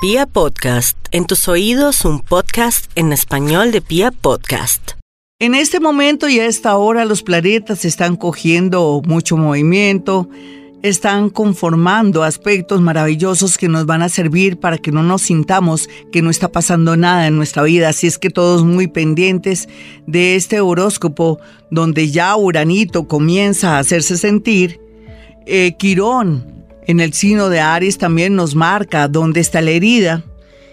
[0.00, 4.92] Pia Podcast, en tus oídos un podcast en español de Pia Podcast.
[5.40, 10.28] En este momento y a esta hora los planetas están cogiendo mucho movimiento,
[10.84, 16.22] están conformando aspectos maravillosos que nos van a servir para que no nos sintamos que
[16.22, 17.88] no está pasando nada en nuestra vida.
[17.88, 19.68] Así es que todos muy pendientes
[20.06, 21.40] de este horóscopo
[21.72, 24.80] donde ya Uranito comienza a hacerse sentir.
[25.44, 26.57] Eh, Quirón
[26.88, 30.24] en el signo de Aries también nos marca dónde está la herida.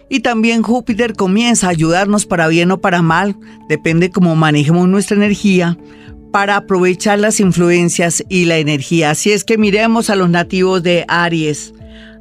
[0.09, 3.36] Y también Júpiter comienza a ayudarnos para bien o para mal,
[3.68, 5.78] depende cómo manejemos nuestra energía,
[6.32, 9.09] para aprovechar las influencias y la energía.
[9.09, 11.73] Así es que miremos a los nativos de Aries.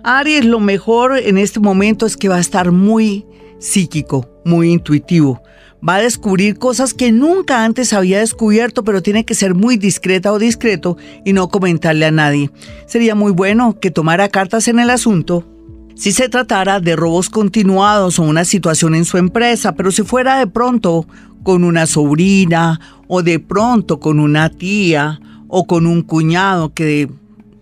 [0.03, 3.25] Aries lo mejor en este momento es que va a estar muy
[3.61, 5.41] psíquico, muy intuitivo
[5.87, 10.33] va a descubrir cosas que nunca antes había descubierto, pero tiene que ser muy discreta
[10.33, 12.51] o discreto y no comentarle a nadie.
[12.87, 15.47] Sería muy bueno que tomara cartas en el asunto
[15.95, 20.39] si se tratara de robos continuados o una situación en su empresa, pero si fuera
[20.39, 21.07] de pronto
[21.45, 27.09] con una sobrina o de pronto con una tía o con un cuñado que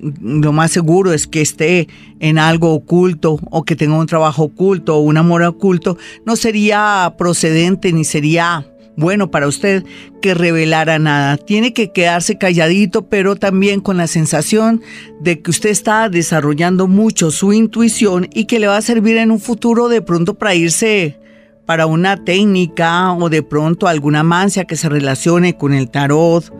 [0.02, 1.88] lo más seguro es que esté
[2.20, 7.14] en algo oculto o que tenga un trabajo oculto o un amor oculto, no sería
[7.16, 9.84] procedente ni sería bueno para usted
[10.20, 11.36] que revelara nada.
[11.36, 14.82] Tiene que quedarse calladito, pero también con la sensación
[15.20, 19.30] de que usted está desarrollando mucho su intuición y que le va a servir en
[19.30, 21.18] un futuro de pronto para irse
[21.64, 26.52] para una técnica o de pronto alguna mancia que se relacione con el tarot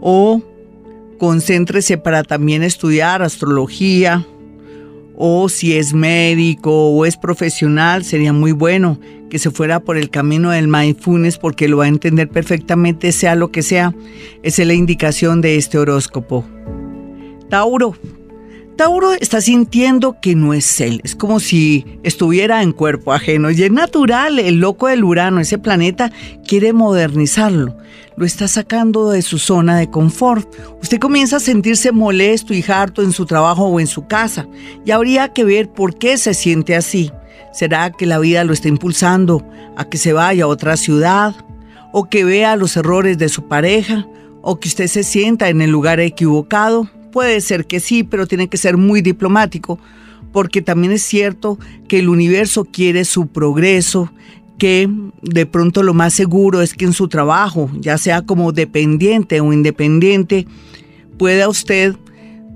[0.00, 0.42] o
[1.22, 4.26] concéntrese para también estudiar astrología
[5.14, 8.98] o si es médico o es profesional, sería muy bueno
[9.30, 13.36] que se fuera por el camino del mindfulness porque lo va a entender perfectamente, sea
[13.36, 13.94] lo que sea.
[14.42, 16.44] Esa es la indicación de este horóscopo.
[17.48, 17.94] Tauro,
[18.76, 23.62] Tauro está sintiendo que no es él, es como si estuviera en cuerpo ajeno y
[23.62, 26.10] es natural, el loco del Urano, ese planeta,
[26.46, 27.76] quiere modernizarlo,
[28.16, 30.48] lo está sacando de su zona de confort.
[30.80, 34.48] Usted comienza a sentirse molesto y harto en su trabajo o en su casa
[34.84, 37.12] y habría que ver por qué se siente así.
[37.52, 39.46] ¿Será que la vida lo está impulsando
[39.76, 41.34] a que se vaya a otra ciudad?
[41.92, 44.06] ¿O que vea los errores de su pareja?
[44.40, 46.88] ¿O que usted se sienta en el lugar equivocado?
[47.12, 49.78] Puede ser que sí, pero tiene que ser muy diplomático,
[50.32, 51.58] porque también es cierto
[51.88, 54.10] que el universo quiere su progreso,
[54.58, 54.88] que
[55.20, 59.52] de pronto lo más seguro es que en su trabajo, ya sea como dependiente o
[59.52, 60.46] independiente,
[61.18, 61.96] pueda usted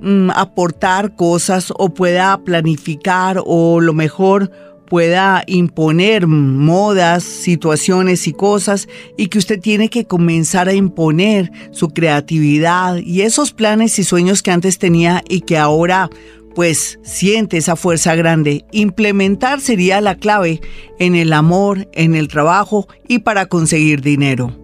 [0.01, 4.51] mm, aportar cosas o pueda planificar o lo mejor
[4.87, 11.89] pueda imponer modas, situaciones y cosas y que usted tiene que comenzar a imponer su
[11.91, 16.09] creatividad y esos planes y sueños que antes tenía y que ahora
[16.55, 18.65] pues siente esa fuerza grande.
[18.73, 20.63] Implementar sería la clave
[20.99, 24.57] en el amor, en el trabajo y para conseguir dinero.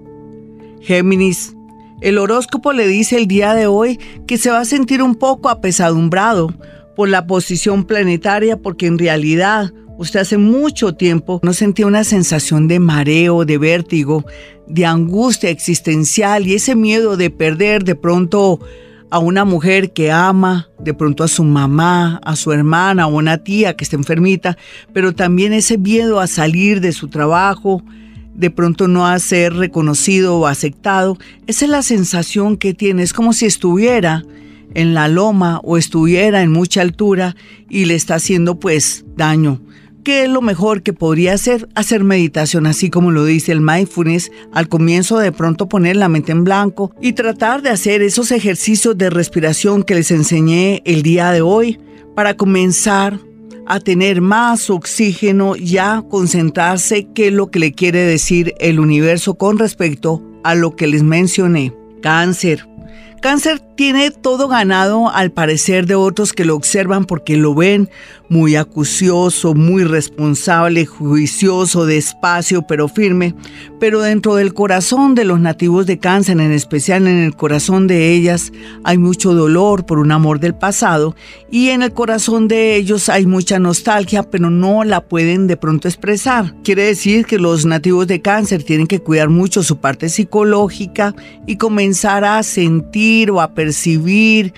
[0.80, 1.54] Géminis,
[2.00, 5.50] el horóscopo le dice el día de hoy que se va a sentir un poco
[5.50, 6.54] apesadumbrado
[6.96, 12.66] por la posición planetaria porque en realidad Usted hace mucho tiempo no sentía una sensación
[12.66, 14.26] de mareo, de vértigo,
[14.66, 18.58] de angustia existencial y ese miedo de perder de pronto
[19.10, 23.44] a una mujer que ama, de pronto a su mamá, a su hermana o una
[23.44, 24.58] tía que está enfermita,
[24.92, 27.84] pero también ese miedo a salir de su trabajo,
[28.34, 31.16] de pronto no a ser reconocido o aceptado.
[31.46, 34.24] Esa es la sensación que tiene, es como si estuviera
[34.74, 37.36] en la loma o estuviera en mucha altura
[37.70, 39.60] y le está haciendo pues daño.
[40.04, 41.68] ¿Qué es lo mejor que podría hacer?
[41.76, 46.32] Hacer meditación, así como lo dice el mindfulness, al comienzo de pronto poner la mente
[46.32, 51.30] en blanco y tratar de hacer esos ejercicios de respiración que les enseñé el día
[51.30, 51.78] de hoy
[52.16, 53.20] para comenzar
[53.68, 58.80] a tener más oxígeno y a concentrarse qué es lo que le quiere decir el
[58.80, 61.72] universo con respecto a lo que les mencioné.
[62.02, 62.66] Cáncer.
[63.22, 67.88] Cáncer tiene todo ganado al parecer de otros que lo observan porque lo ven
[68.32, 73.34] muy acucioso, muy responsable, juicioso, despacio, pero firme.
[73.78, 78.10] Pero dentro del corazón de los nativos de cáncer, en especial en el corazón de
[78.14, 78.50] ellas,
[78.84, 81.14] hay mucho dolor por un amor del pasado
[81.50, 85.86] y en el corazón de ellos hay mucha nostalgia, pero no la pueden de pronto
[85.86, 86.54] expresar.
[86.64, 91.14] Quiere decir que los nativos de cáncer tienen que cuidar mucho su parte psicológica
[91.46, 94.54] y comenzar a sentir o a percibir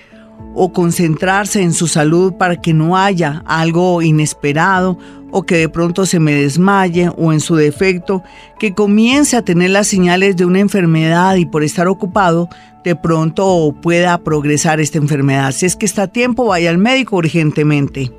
[0.54, 4.98] o concentrarse en su salud para que no haya algo inesperado
[5.32, 8.22] o que de pronto se me desmaye o en su defecto
[8.58, 12.48] que comience a tener las señales de una enfermedad y por estar ocupado
[12.84, 15.50] de pronto pueda progresar esta enfermedad.
[15.52, 18.12] Si es que está a tiempo, vaya al médico urgentemente.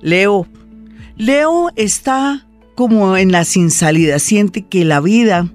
[0.00, 0.46] Leo,
[1.16, 2.46] Leo está
[2.76, 5.48] como en la sin salida, siente que la vida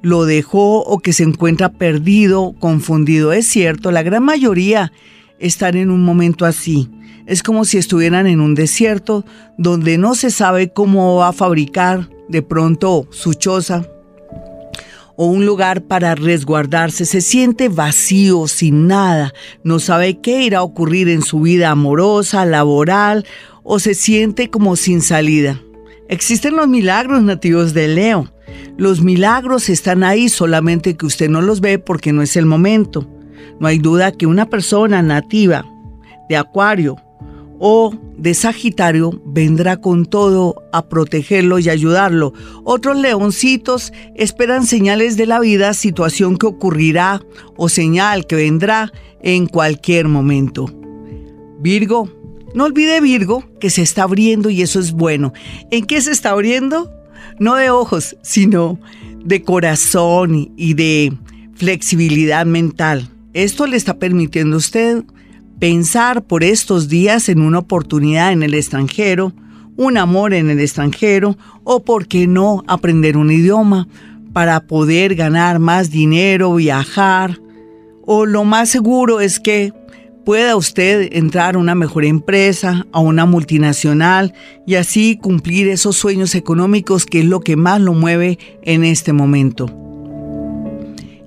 [0.00, 3.32] lo dejó o que se encuentra perdido, confundido.
[3.32, 4.92] Es cierto, la gran mayoría
[5.38, 6.90] están en un momento así.
[7.26, 9.24] Es como si estuvieran en un desierto
[9.56, 13.86] donde no se sabe cómo va a fabricar de pronto su choza
[15.16, 17.04] o un lugar para resguardarse.
[17.06, 19.32] Se siente vacío, sin nada.
[19.62, 23.24] No sabe qué irá a ocurrir en su vida amorosa, laboral
[23.62, 25.60] o se siente como sin salida.
[26.08, 28.30] Existen los milagros nativos de Leo.
[28.76, 33.08] Los milagros están ahí, solamente que usted no los ve porque no es el momento.
[33.60, 35.64] No hay duda que una persona nativa
[36.28, 36.96] de Acuario
[37.58, 42.32] o de Sagitario vendrá con todo a protegerlo y ayudarlo.
[42.64, 47.22] Otros leoncitos esperan señales de la vida, situación que ocurrirá
[47.56, 48.92] o señal que vendrá
[49.22, 50.66] en cualquier momento.
[51.60, 52.10] Virgo,
[52.54, 55.32] no olvide Virgo que se está abriendo y eso es bueno.
[55.70, 56.90] ¿En qué se está abriendo?
[57.38, 58.78] No de ojos, sino
[59.24, 61.12] de corazón y de
[61.54, 63.08] flexibilidad mental.
[63.34, 65.02] Esto le está permitiendo a usted
[65.58, 69.32] pensar por estos días en una oportunidad en el extranjero,
[69.76, 73.88] un amor en el extranjero o, por qué no, aprender un idioma
[74.32, 77.40] para poder ganar más dinero, viajar.
[78.06, 79.72] O lo más seguro es que
[80.24, 84.32] pueda usted entrar a una mejor empresa, a una multinacional
[84.64, 89.12] y así cumplir esos sueños económicos que es lo que más lo mueve en este
[89.12, 89.66] momento.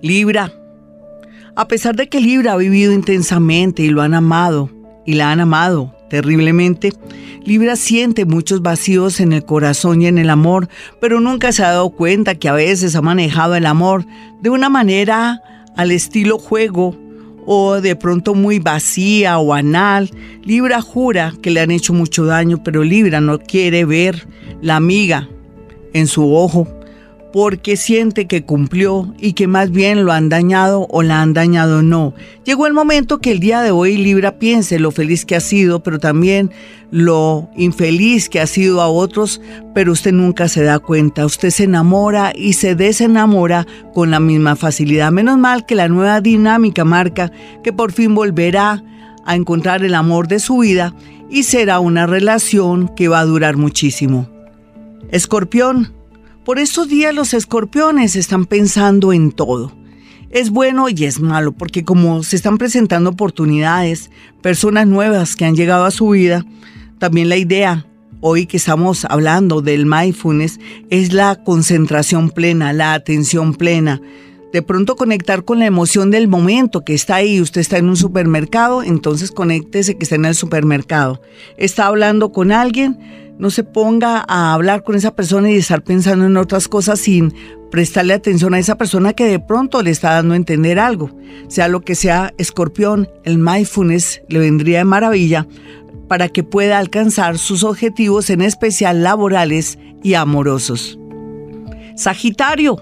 [0.02, 0.54] Libra.
[1.58, 4.70] A pesar de que Libra ha vivido intensamente y lo han amado,
[5.08, 6.94] y la han amado terriblemente,
[7.44, 10.70] Libra siente muchos vacíos en el corazón y en el amor,
[11.02, 14.06] pero nunca se ha dado cuenta que a veces ha manejado el amor
[14.40, 15.42] de una manera
[15.76, 16.96] al estilo juego
[17.48, 20.12] o de pronto muy vacía o anal.
[20.44, 24.28] Libra jura que le han hecho mucho daño, pero Libra no quiere ver
[24.62, 25.28] la amiga
[25.94, 26.77] en su ojo
[27.38, 31.84] porque siente que cumplió y que más bien lo han dañado o la han dañado
[31.84, 32.16] no.
[32.46, 35.84] Llegó el momento que el día de hoy Libra piense lo feliz que ha sido,
[35.84, 36.50] pero también
[36.90, 39.40] lo infeliz que ha sido a otros,
[39.76, 41.28] pero usted nunca se da cuenta.
[41.28, 45.12] Usted se enamora y se desenamora con la misma facilidad.
[45.12, 47.32] Menos mal que la nueva dinámica marca
[47.64, 48.84] que por fin volverá
[49.26, 50.96] a encontrar el amor de su vida
[51.30, 54.28] y será una relación que va a durar muchísimo.
[55.12, 55.97] Escorpión,
[56.48, 59.74] por estos días los escorpiones están pensando en todo.
[60.30, 64.12] Es bueno y es malo, porque como se están presentando oportunidades,
[64.42, 66.46] personas nuevas que han llegado a su vida,
[67.00, 67.86] también la idea,
[68.22, 70.58] hoy que estamos hablando del mindfulness,
[70.90, 74.02] es la concentración plena, la atención plena.
[74.54, 77.42] De pronto conectar con la emoción del momento que está ahí.
[77.42, 81.22] Usted está en un supermercado, entonces conéctese que está en el supermercado.
[81.58, 82.98] Está hablando con alguien,
[83.40, 87.34] no se ponga a hablar con esa persona y estar pensando en otras cosas sin
[87.70, 91.12] prestarle atención a esa persona que de pronto le está dando a entender algo.
[91.48, 95.48] Sea lo que sea, escorpión, el mindfulness le vendría de maravilla
[96.08, 100.98] para que pueda alcanzar sus objetivos, en especial laborales y amorosos.
[101.96, 102.82] Sagitario,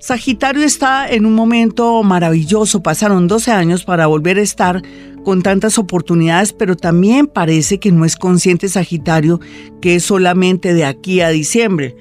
[0.00, 4.80] Sagitario está en un momento maravilloso, pasaron 12 años para volver a estar
[5.24, 9.40] con tantas oportunidades, pero también parece que no es consciente Sagitario
[9.82, 11.96] que es solamente de aquí a diciembre.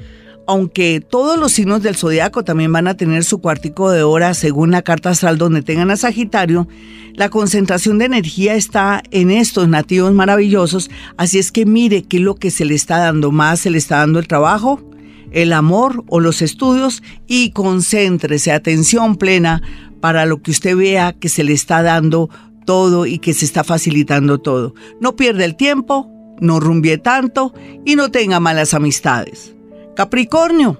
[0.48, 4.72] Aunque todos los signos del zodiaco también van a tener su cuartico de hora según
[4.72, 6.70] la carta astral donde tengan a Sagitario,
[7.16, 12.24] la concentración de energía está en estos nativos maravillosos, así es que mire qué es
[12.24, 14.89] lo que se le está dando más, se le está dando el trabajo,
[15.32, 19.62] el amor o los estudios y concéntrese, atención plena
[20.00, 22.30] para lo que usted vea que se le está dando
[22.66, 24.74] todo y que se está facilitando todo.
[25.02, 26.10] No pierda el tiempo,
[26.40, 27.54] no rumbie tanto
[27.86, 29.56] y no tenga malas amistades.
[29.96, 30.80] Capricornio.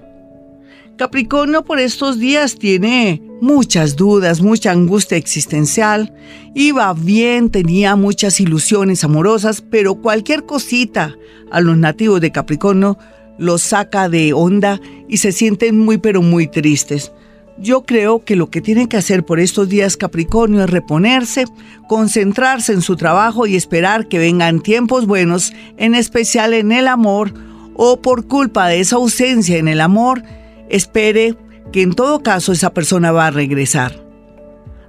[0.96, 6.12] Capricornio por estos días tiene muchas dudas, mucha angustia existencial,
[6.54, 11.16] iba bien, tenía muchas ilusiones amorosas, pero cualquier cosita
[11.50, 12.98] a los nativos de Capricornio
[13.40, 17.10] los saca de onda y se sienten muy pero muy tristes.
[17.58, 21.46] Yo creo que lo que tiene que hacer por estos días Capricornio es reponerse,
[21.88, 27.32] concentrarse en su trabajo y esperar que vengan tiempos buenos, en especial en el amor,
[27.74, 30.22] o por culpa de esa ausencia en el amor,
[30.68, 31.34] espere
[31.72, 34.04] que en todo caso esa persona va a regresar.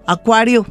[0.05, 0.65] Acuario.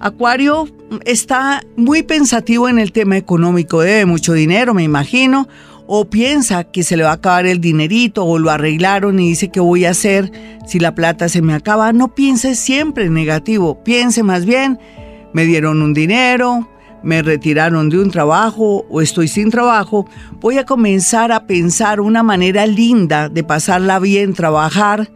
[0.00, 0.68] Acuario
[1.04, 5.48] está muy pensativo en el tema económico, debe mucho dinero, me imagino,
[5.90, 9.48] o piensa que se le va a acabar el dinerito o lo arreglaron y dice
[9.48, 10.30] qué voy a hacer
[10.66, 11.92] si la plata se me acaba.
[11.94, 14.78] No piense siempre en negativo, piense más bien,
[15.32, 16.68] me dieron un dinero,
[17.02, 20.06] me retiraron de un trabajo o estoy sin trabajo,
[20.40, 25.10] voy a comenzar a pensar una manera linda de pasarla bien, trabajar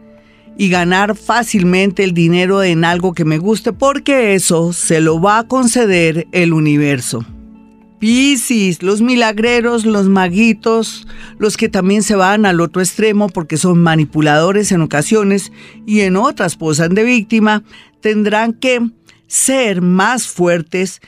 [0.57, 5.37] y ganar fácilmente el dinero en algo que me guste porque eso se lo va
[5.37, 7.23] a conceder el universo.
[8.81, 11.07] Los milagreros, los maguitos,
[11.37, 15.53] los que también se van al otro extremo porque son manipuladores en ocasiones
[15.85, 17.63] y en otras posan de víctima,
[18.01, 18.81] tendrán que
[19.27, 20.99] ser más fuertes